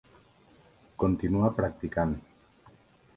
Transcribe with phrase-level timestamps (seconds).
[1.03, 2.17] Continua practicant.